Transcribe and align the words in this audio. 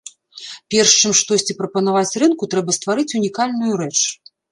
Перш, 0.75 0.93
чым 1.01 1.11
штосьці 1.19 1.55
прапанаваць 1.59 2.17
рынку, 2.23 2.43
трэба 2.53 2.75
стварыць 2.79 3.15
унікальную 3.21 3.73
рэч. 3.83 3.93